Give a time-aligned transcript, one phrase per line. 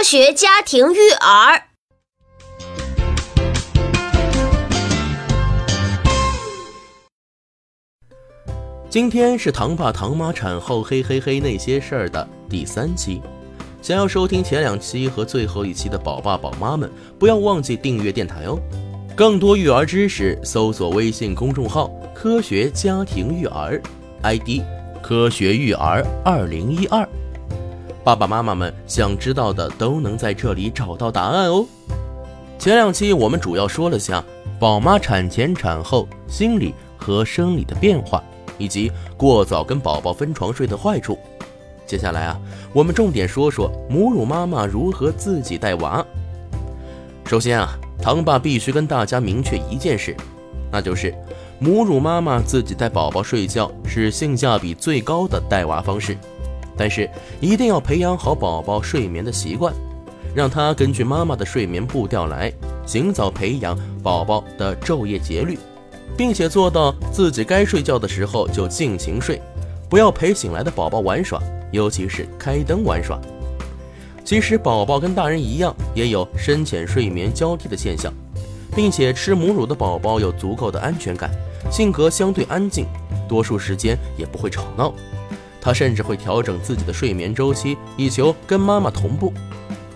[0.00, 1.62] 科学家庭育儿。
[8.88, 13.20] 今天是唐爸唐妈产后嘿嘿嘿那些事儿的第三期。
[13.82, 18.58] 想要收听前两期和最后一期的宝爸宝妈们，不要忘记订阅电台哦。
[19.14, 23.78] 更多育儿知识，搜索微信公众号“科学家庭育儿
[24.22, 24.62] ”，ID“
[25.02, 27.06] 科学育儿二零一二”。
[28.02, 31.66] 爸爸妈妈们想知道的都能在这里找到答案哦。
[32.58, 34.24] 前两期我们主要说了下
[34.58, 38.22] 宝妈产前产后心理和生理的变化。
[38.60, 41.18] 以及过早跟宝宝分床睡的坏处。
[41.86, 42.38] 接下来啊，
[42.74, 46.04] 我们重点说说母乳妈妈如何自己带娃。
[47.24, 47.70] 首先啊，
[48.02, 50.14] 唐爸必须跟大家明确一件事，
[50.70, 51.14] 那就是
[51.58, 56.18] 母乳妈妈自己带宝宝睡觉是性价比最高的带娃方式。
[56.80, 57.06] 但是
[57.42, 59.74] 一定要培养好宝宝睡眠的习惯，
[60.34, 62.50] 让他根据妈妈的睡眠步调来，
[62.86, 65.58] 尽早培养宝宝的昼夜节律。
[66.16, 69.40] 并且做到自己该睡觉的时候就尽情睡，
[69.88, 73.20] 不要陪醒来的宝宝玩耍，尤其是开灯玩耍。
[74.24, 78.12] 其实宝宝跟大人一样，也有深浅睡眠交替的现象，
[78.74, 81.30] 并且吃母乳的宝宝有足够的安全感，
[81.70, 82.86] 性格相对安静，
[83.28, 84.92] 多数时间也不会吵闹。
[85.60, 89.32] 他甚至会调整自己的睡眠周期，以求跟妈妈同步。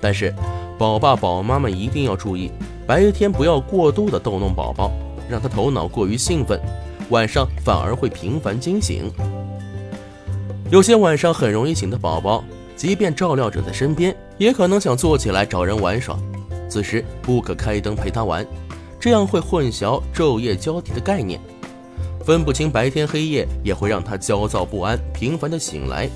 [0.00, 0.32] 但是
[0.78, 2.50] 宝爸宝妈们一定要注意，
[2.86, 4.90] 白天不要过度的逗弄宝宝。
[5.28, 6.58] 让他头脑过于兴奋，
[7.10, 9.12] 晚上反而会频繁惊醒。
[10.70, 12.42] 有些晚上很容易醒的宝宝，
[12.74, 16.18] 即便照料者在身边，也可能想坐起来找人玩耍。
[16.66, 18.46] 此时不可开灯陪他玩，
[18.98, 21.38] 这样会混淆昼夜交替的概念，
[22.24, 26.08] 分不清白天黑夜，也会让他焦躁不安，频繁的醒来。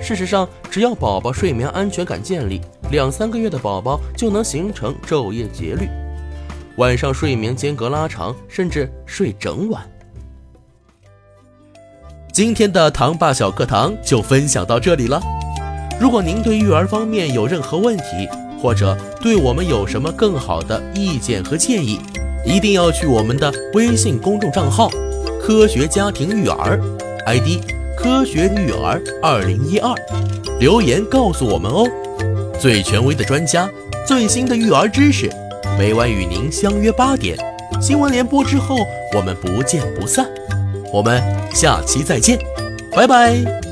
[0.00, 5.88] 事实上，只要宝宝睡眠安全感建立，两三个月的宝宝就能形成昼夜节律。
[6.76, 9.82] 晚上睡眠间隔拉长，甚至睡整晚。
[12.32, 15.22] 今天的糖爸小课堂就分享到这里了。
[16.00, 18.28] 如果您对育儿方面有任何问题，
[18.60, 22.00] 或者对我们有什么更好的意见和建议，
[22.44, 24.90] 一定要去我们的微信公众账号
[25.46, 26.80] “科学家庭育儿
[27.26, 27.62] ”，ID“
[27.98, 29.94] 科学育儿二零一二”，
[30.58, 31.86] 留言告诉我们哦。
[32.58, 33.68] 最权威的专家，
[34.06, 35.30] 最新的育儿知识。
[35.78, 37.36] 每晚与您相约八点，
[37.78, 40.26] 新闻联播之后，我们不见不散。
[40.90, 41.22] 我们
[41.52, 42.38] 下期再见，
[42.90, 43.63] 拜拜。